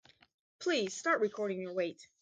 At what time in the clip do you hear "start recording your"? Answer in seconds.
0.95-1.73